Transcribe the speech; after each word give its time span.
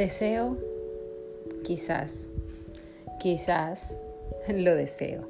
Deseo, 0.00 0.56
quizás, 1.62 2.30
quizás 3.20 3.98
lo 4.48 4.74
deseo. 4.74 5.28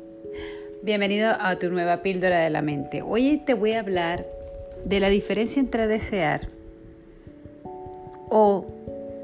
Bienvenido 0.84 1.32
a 1.40 1.58
tu 1.58 1.70
nueva 1.70 2.02
píldora 2.02 2.38
de 2.38 2.50
la 2.50 2.62
mente. 2.62 3.02
Hoy 3.02 3.42
te 3.44 3.54
voy 3.54 3.72
a 3.72 3.80
hablar 3.80 4.28
de 4.84 5.00
la 5.00 5.08
diferencia 5.08 5.58
entre 5.58 5.88
desear 5.88 6.42
o 8.28 8.64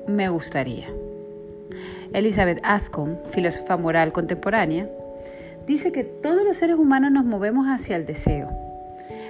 me 0.08 0.28
gustaría. 0.30 0.88
Elizabeth 2.12 2.58
Ascom, 2.64 3.14
filósofa 3.30 3.76
moral 3.76 4.12
contemporánea, 4.12 4.90
dice 5.64 5.92
que 5.92 6.02
todos 6.02 6.44
los 6.44 6.56
seres 6.56 6.74
humanos 6.74 7.12
nos 7.12 7.24
movemos 7.24 7.68
hacia 7.68 7.94
el 7.94 8.04
deseo. 8.04 8.50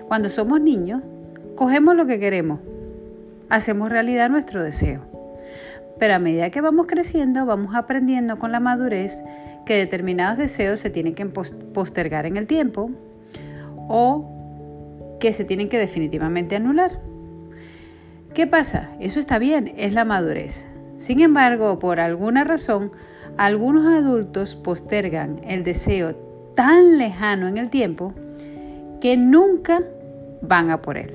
Cuando 0.08 0.30
somos 0.30 0.62
niños, 0.62 1.02
cogemos 1.56 1.94
lo 1.94 2.06
que 2.06 2.18
queremos, 2.18 2.60
hacemos 3.50 3.90
realidad 3.90 4.30
nuestro 4.30 4.62
deseo. 4.62 5.14
Pero 5.98 6.14
a 6.14 6.18
medida 6.18 6.50
que 6.50 6.60
vamos 6.60 6.86
creciendo, 6.86 7.46
vamos 7.46 7.74
aprendiendo 7.74 8.38
con 8.38 8.52
la 8.52 8.60
madurez 8.60 9.22
que 9.64 9.74
determinados 9.74 10.38
deseos 10.38 10.80
se 10.80 10.90
tienen 10.90 11.14
que 11.14 11.26
postergar 11.26 12.26
en 12.26 12.36
el 12.36 12.46
tiempo 12.46 12.90
o 13.88 15.16
que 15.20 15.32
se 15.32 15.44
tienen 15.44 15.68
que 15.68 15.78
definitivamente 15.78 16.56
anular. 16.56 17.00
¿Qué 18.34 18.46
pasa? 18.46 18.90
Eso 19.00 19.18
está 19.18 19.38
bien, 19.38 19.72
es 19.76 19.92
la 19.92 20.04
madurez. 20.04 20.66
Sin 20.98 21.20
embargo, 21.20 21.78
por 21.78 22.00
alguna 22.00 22.44
razón, 22.44 22.92
algunos 23.38 23.86
adultos 23.86 24.56
postergan 24.56 25.40
el 25.46 25.64
deseo 25.64 26.14
tan 26.54 26.98
lejano 26.98 27.48
en 27.48 27.58
el 27.58 27.70
tiempo 27.70 28.14
que 29.00 29.16
nunca 29.16 29.82
van 30.42 30.70
a 30.70 30.82
por 30.82 30.98
él. 30.98 31.12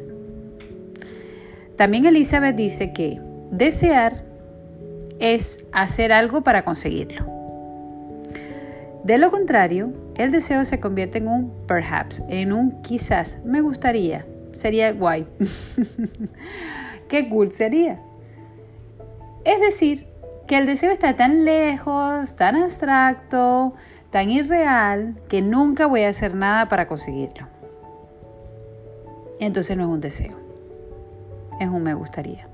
También 1.75 2.05
Elizabeth 2.05 2.55
dice 2.55 2.93
que 2.93 3.19
desear 3.51 4.30
es 5.21 5.63
hacer 5.71 6.11
algo 6.11 6.41
para 6.41 6.65
conseguirlo. 6.65 7.25
De 9.03 9.17
lo 9.17 9.31
contrario, 9.31 9.93
el 10.17 10.31
deseo 10.31 10.65
se 10.65 10.79
convierte 10.79 11.19
en 11.19 11.27
un 11.27 11.51
perhaps, 11.67 12.21
en 12.27 12.51
un 12.51 12.81
quizás, 12.81 13.39
me 13.45 13.61
gustaría, 13.61 14.25
sería 14.51 14.91
guay. 14.91 15.25
Qué 17.07 17.29
cool 17.29 17.51
sería. 17.51 17.99
Es 19.45 19.59
decir, 19.59 20.07
que 20.47 20.57
el 20.57 20.65
deseo 20.65 20.91
está 20.91 21.15
tan 21.15 21.45
lejos, 21.45 22.35
tan 22.35 22.55
abstracto, 22.55 23.73
tan 24.09 24.29
irreal, 24.29 25.15
que 25.29 25.41
nunca 25.41 25.85
voy 25.85 26.03
a 26.03 26.09
hacer 26.09 26.35
nada 26.35 26.67
para 26.67 26.87
conseguirlo. 26.87 27.47
Entonces 29.39 29.77
no 29.77 29.83
es 29.83 29.89
un 29.89 30.01
deseo, 30.01 30.37
es 31.59 31.69
un 31.69 31.81
me 31.81 31.93
gustaría. 31.93 32.50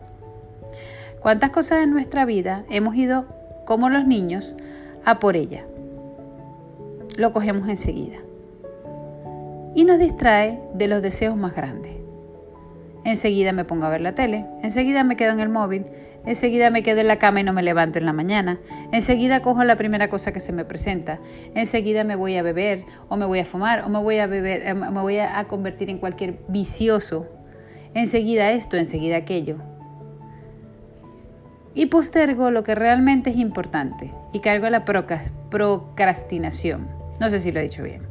¿Cuántas 1.21 1.49
cosas 1.49 1.83
en 1.83 1.91
nuestra 1.91 2.25
vida 2.25 2.63
hemos 2.69 2.95
ido, 2.95 3.25
como 3.65 3.89
los 3.89 4.05
niños, 4.05 4.55
a 5.03 5.19
por 5.19 5.35
ella? 5.35 5.65
Lo 7.17 7.33
cogemos 7.33 7.67
enseguida. 7.67 8.17
Y 9.73 9.83
nos 9.83 9.97
distrae 9.97 10.61
de 10.75 10.87
los 10.87 11.01
deseos 11.01 11.35
más 11.35 11.55
grandes. 11.55 11.93
Enseguida 13.03 13.51
me 13.51 13.65
pongo 13.65 13.85
a 13.85 13.89
ver 13.89 14.01
la 14.01 14.13
tele, 14.13 14.45
enseguida 14.61 15.03
me 15.03 15.15
quedo 15.15 15.31
en 15.31 15.39
el 15.39 15.49
móvil, 15.49 15.85
enseguida 16.25 16.69
me 16.69 16.83
quedo 16.83 16.99
en 16.99 17.07
la 17.07 17.17
cama 17.17 17.39
y 17.39 17.43
no 17.43 17.53
me 17.53 17.63
levanto 17.63 17.97
en 17.97 18.05
la 18.05 18.13
mañana, 18.13 18.59
enseguida 18.91 19.41
cojo 19.41 19.63
la 19.63 19.77
primera 19.77 20.09
cosa 20.09 20.33
que 20.33 20.39
se 20.39 20.51
me 20.51 20.65
presenta, 20.65 21.19
enseguida 21.55 22.03
me 22.03 22.15
voy 22.15 22.35
a 22.35 22.43
beber 22.43 22.83
o 23.07 23.15
me 23.15 23.25
voy 23.25 23.39
a 23.39 23.45
fumar 23.45 23.83
o 23.85 23.89
me 23.89 23.99
voy 23.99 24.17
a 24.17 24.27
beber, 24.27 24.61
eh, 24.67 24.73
me 24.73 25.01
voy 25.01 25.19
a 25.19 25.43
convertir 25.45 25.89
en 25.89 25.99
cualquier 25.99 26.39
vicioso, 26.49 27.27
enseguida 27.93 28.51
esto, 28.51 28.75
enseguida 28.75 29.15
aquello 29.15 29.57
y 31.77 31.85
postergo 31.85 32.49
lo 32.49 32.63
que 32.63 32.73
realmente 32.73 33.29
es 33.29 33.35
importante 33.35 34.11
y 34.33 34.39
cargo 34.39 34.67
la 34.67 34.83
procrastinación. 34.83 36.87
No 37.19 37.29
sé 37.29 37.39
si 37.39 37.51
lo 37.51 37.59
he 37.59 37.63
dicho 37.63 37.83
bien. 37.83 38.01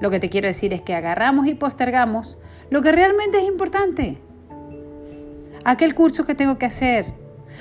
Lo 0.00 0.10
que 0.10 0.18
te 0.18 0.28
quiero 0.28 0.48
decir 0.48 0.72
es 0.72 0.82
que 0.82 0.96
agarramos 0.96 1.46
y 1.46 1.54
postergamos 1.54 2.36
lo 2.68 2.82
que 2.82 2.90
realmente 2.90 3.38
es 3.38 3.46
importante. 3.46 4.18
Aquel 5.64 5.94
curso 5.94 6.26
que 6.26 6.34
tengo 6.34 6.58
que 6.58 6.66
hacer, 6.66 7.14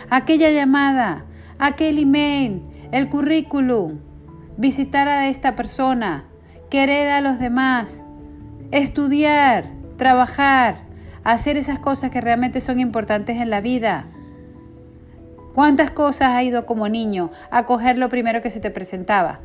aquella 0.09 0.49
llamada, 0.49 1.25
aquel 1.59 1.99
email, 1.99 2.63
el 2.91 3.07
currículum, 3.07 3.99
visitar 4.57 5.07
a 5.07 5.29
esta 5.29 5.55
persona, 5.55 6.25
querer 6.71 7.09
a 7.09 7.21
los 7.21 7.37
demás, 7.37 8.03
estudiar, 8.71 9.69
trabajar, 9.95 10.85
hacer 11.23 11.55
esas 11.55 11.77
cosas 11.77 12.09
que 12.09 12.19
realmente 12.19 12.61
son 12.61 12.79
importantes 12.79 13.37
en 13.37 13.51
la 13.51 13.61
vida 13.61 14.07
¿Cuántas 15.53 15.91
cosas 15.91 16.29
has 16.35 16.43
ido 16.43 16.65
como 16.65 16.87
niño 16.87 17.31
a 17.49 17.65
coger 17.65 17.97
lo 17.97 18.09
primero 18.09 18.41
que 18.41 18.49
se 18.49 18.59
te 18.59 18.69
presentaba? 18.69 19.39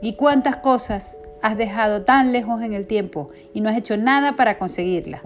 ¿Y 0.00 0.14
cuántas 0.14 0.56
cosas 0.56 1.18
has 1.42 1.56
dejado 1.56 2.02
tan 2.02 2.32
lejos 2.32 2.62
en 2.62 2.72
el 2.72 2.86
tiempo 2.86 3.30
y 3.52 3.60
no 3.60 3.68
has 3.68 3.76
hecho 3.76 3.96
nada 3.96 4.36
para 4.36 4.58
conseguirla? 4.58 5.22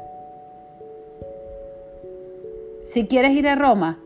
Si 2.84 3.06
quieres 3.06 3.32
ir 3.32 3.46
a 3.48 3.54
Roma, 3.54 3.98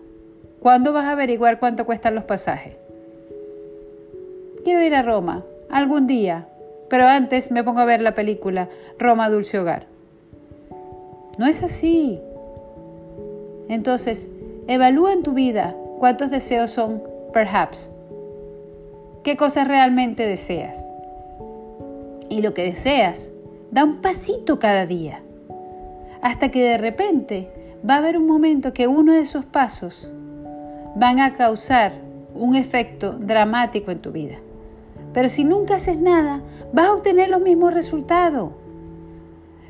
¿cuándo 0.60 0.92
vas 0.92 1.04
a 1.04 1.12
averiguar 1.12 1.58
cuánto 1.58 1.86
cuestan 1.86 2.14
los 2.14 2.24
pasajes? 2.24 2.74
Quiero 4.64 4.82
ir 4.82 4.94
a 4.94 5.02
Roma, 5.02 5.44
algún 5.70 6.06
día, 6.06 6.46
pero 6.88 7.06
antes 7.06 7.50
me 7.50 7.64
pongo 7.64 7.80
a 7.80 7.84
ver 7.84 8.00
la 8.00 8.14
película 8.14 8.68
Roma 8.98 9.30
Dulce 9.30 9.58
Hogar. 9.58 9.86
No 11.38 11.46
es 11.46 11.62
así. 11.62 12.20
Entonces, 13.68 14.30
Evalúa 14.68 15.12
en 15.12 15.24
tu 15.24 15.32
vida 15.32 15.74
cuántos 15.98 16.30
deseos 16.30 16.70
son 16.70 17.02
perhaps. 17.32 17.90
¿Qué 19.24 19.36
cosas 19.36 19.66
realmente 19.66 20.24
deseas? 20.24 20.78
Y 22.28 22.42
lo 22.42 22.54
que 22.54 22.62
deseas, 22.62 23.32
da 23.72 23.82
un 23.82 24.00
pasito 24.00 24.60
cada 24.60 24.86
día. 24.86 25.20
Hasta 26.20 26.50
que 26.50 26.62
de 26.62 26.78
repente 26.78 27.48
va 27.88 27.94
a 27.94 27.98
haber 27.98 28.16
un 28.16 28.28
momento 28.28 28.72
que 28.72 28.86
uno 28.86 29.12
de 29.12 29.20
esos 29.20 29.44
pasos 29.44 30.08
van 30.94 31.18
a 31.18 31.32
causar 31.32 31.94
un 32.32 32.54
efecto 32.54 33.12
dramático 33.12 33.90
en 33.90 33.98
tu 33.98 34.12
vida. 34.12 34.36
Pero 35.12 35.28
si 35.28 35.42
nunca 35.42 35.74
haces 35.74 35.98
nada, 35.98 36.40
vas 36.72 36.86
a 36.86 36.94
obtener 36.94 37.30
los 37.30 37.40
mismos 37.40 37.74
resultados. 37.74 38.50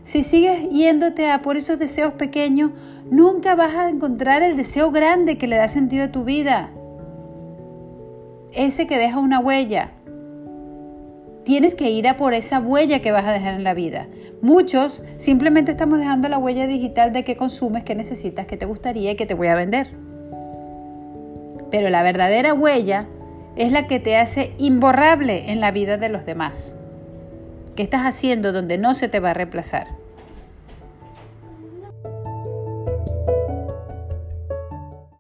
Si 0.05 0.25
sigues 0.25 0.69
yéndote 0.71 1.31
a 1.31 1.43
por 1.43 1.57
esos 1.57 1.79
deseos 1.79 2.15
pequeños, 2.15 2.73
nunca 3.11 3.55
vas 3.55 3.75
a 3.77 3.89
encontrar 3.89 4.43
el 4.43 4.57
deseo 4.57 4.91
grande 4.91 5.39
que 5.39 5.47
le 5.47 5.57
da 5.57 5.69
sentido 5.69 6.05
a 6.05 6.13
tu 6.13 6.25
vida. 6.25 6.71
Ese 8.53 8.87
que 8.87 8.99
deja 8.99 9.19
una 9.19 9.39
huella. 9.39 9.93
Tienes 11.45 11.75
que 11.75 11.91
ir 11.91 12.07
a 12.09 12.17
por 12.17 12.35
esa 12.35 12.61
huella 12.61 13.01
que 13.01 13.13
vas 13.13 13.25
a 13.25 13.33
dejar 13.33 13.55
en 13.55 13.65
la 13.65 13.75
vida. 13.75 14.09
Muchos 14.43 15.05
simplemente 15.17 15.73
estamos 15.73 15.99
dejando 15.99 16.29
la 16.29 16.39
huella 16.39 16.67
digital 16.67 17.13
de 17.13 17.25
qué 17.25 17.37
consumes, 17.37 17.85
qué 17.85 17.95
necesitas, 17.95 18.47
qué 18.47 18.57
te 18.57 18.67
gustaría 18.67 19.13
y 19.13 19.17
qué 19.17 19.27
te 19.27 19.35
voy 19.35 19.49
a 19.49 19.55
vender. 19.55 19.89
Pero 21.71 21.91
la 21.91 22.03
verdadera 22.03 22.55
huella 22.55 23.07
es 23.57 23.73
la 23.73 23.87
que 23.87 23.99
te 23.99 24.17
hace 24.17 24.53
imborrable 24.59 25.51
en 25.51 25.61
la 25.61 25.71
vida 25.71 25.97
de 25.97 26.09
los 26.09 26.27
demás. 26.27 26.77
¿Qué 27.75 27.83
estás 27.83 28.03
haciendo 28.03 28.53
donde 28.53 28.77
no 28.77 28.95
se 28.95 29.09
te 29.09 29.19
va 29.19 29.31
a 29.31 29.35
reemplazar? 29.35 30.02